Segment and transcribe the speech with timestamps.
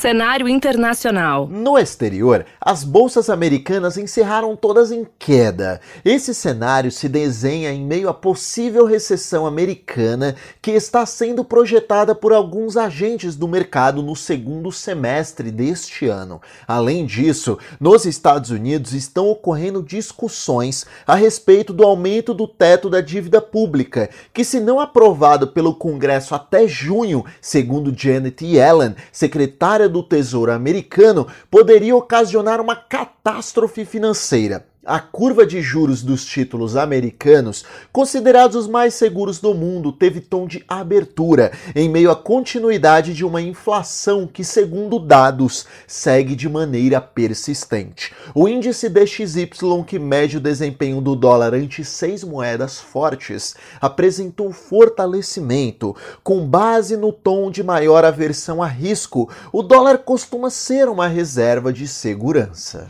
[0.00, 1.46] Cenário internacional.
[1.46, 5.78] No exterior, as bolsas americanas encerraram todas em queda.
[6.02, 12.32] Esse cenário se desenha em meio à possível recessão americana que está sendo projetada por
[12.32, 16.40] alguns agentes do mercado no segundo semestre deste ano.
[16.66, 23.02] Além disso, nos Estados Unidos estão ocorrendo discussões a respeito do aumento do teto da
[23.02, 30.02] dívida pública, que, se não aprovado pelo Congresso até junho, segundo Janet Yellen, secretária do
[30.02, 34.69] Tesouro americano poderia ocasionar uma catástrofe financeira.
[34.86, 40.46] A curva de juros dos títulos americanos, considerados os mais seguros do mundo, teve tom
[40.46, 46.98] de abertura em meio à continuidade de uma inflação que, segundo dados, segue de maneira
[46.98, 48.14] persistente.
[48.34, 49.50] O índice DXY,
[49.86, 55.94] que mede o desempenho do dólar ante seis moedas fortes, apresentou fortalecimento.
[56.24, 61.70] Com base no tom de maior aversão a risco, o dólar costuma ser uma reserva
[61.70, 62.88] de segurança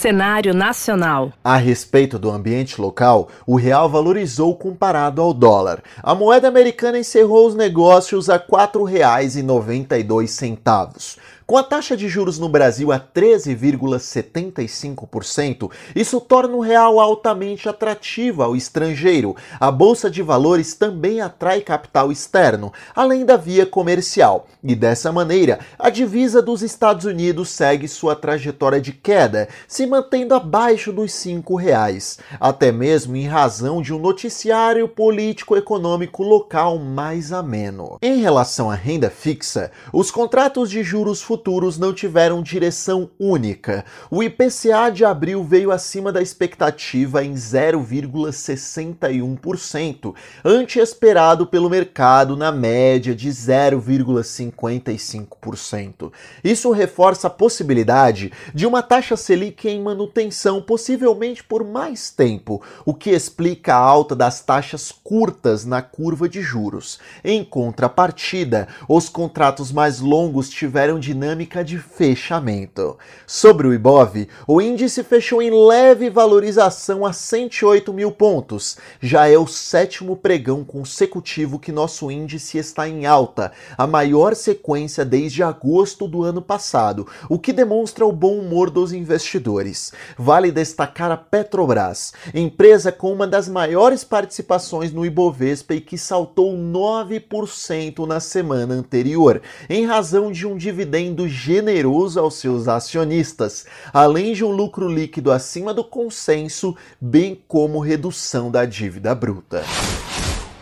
[0.00, 1.30] cenário nacional.
[1.44, 5.82] A respeito do ambiente local, o real valorizou comparado ao dólar.
[6.02, 11.18] A moeda americana encerrou os negócios a R$ 4,92.
[11.50, 18.44] Com a taxa de juros no Brasil a 13,75%, isso torna o real altamente atrativo
[18.44, 19.34] ao estrangeiro.
[19.58, 24.46] A bolsa de valores também atrai capital externo, além da via comercial.
[24.62, 30.36] E dessa maneira, a divisa dos Estados Unidos segue sua trajetória de queda, se mantendo
[30.36, 37.98] abaixo dos cinco reais, até mesmo em razão de um noticiário político-econômico local mais ameno.
[38.00, 43.82] Em relação à renda fixa, os contratos de juros futuros futuros não tiveram direção única.
[44.10, 50.14] O IPCA de abril veio acima da expectativa em 0,61%,
[50.44, 56.12] ante esperado pelo mercado na média de 0,55%.
[56.44, 62.92] Isso reforça a possibilidade de uma taxa Selic em manutenção, possivelmente por mais tempo, o
[62.92, 67.00] que explica a alta das taxas curtas na curva de juros.
[67.24, 72.98] Em contrapartida, os contratos mais longos tiveram dinâmica dinâmica de fechamento.
[73.26, 78.76] Sobre o Ibov, o índice fechou em leve valorização a 108 mil pontos.
[79.00, 85.04] Já é o sétimo pregão consecutivo que nosso índice está em alta, a maior sequência
[85.04, 89.92] desde agosto do ano passado, o que demonstra o bom humor dos investidores.
[90.18, 96.52] Vale destacar a Petrobras, empresa com uma das maiores participações no Ibovespa e que saltou
[96.56, 104.32] 9% na semana anterior, em razão de um dividendo sendo generoso aos seus acionistas, além
[104.32, 109.64] de um lucro líquido acima do consenso, bem como redução da dívida bruta.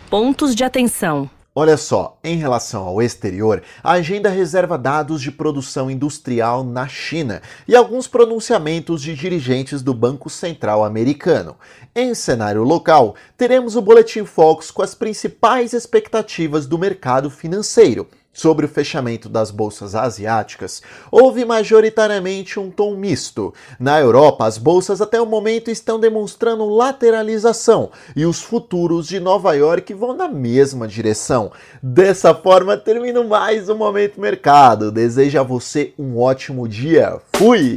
[0.09, 1.29] Pontos de atenção.
[1.53, 7.41] Olha só, em relação ao exterior, a agenda reserva dados de produção industrial na China
[7.67, 11.55] e alguns pronunciamentos de dirigentes do Banco Central americano.
[11.95, 18.65] Em cenário local, teremos o Boletim Focus com as principais expectativas do mercado financeiro sobre
[18.65, 20.81] o fechamento das bolsas asiáticas,
[21.11, 23.53] houve majoritariamente um tom misto.
[23.79, 29.53] Na Europa, as bolsas até o momento estão demonstrando lateralização e os futuros de Nova
[29.53, 31.51] York vão na mesma direção.
[31.81, 34.91] Dessa forma, termino mais um Momento Mercado.
[34.91, 37.19] Desejo a você um ótimo dia.
[37.33, 37.75] Fui!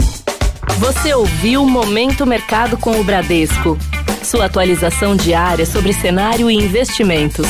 [0.78, 3.76] Você ouviu Momento Mercado com o Bradesco.
[4.22, 7.46] Sua atualização diária sobre cenário e investimentos.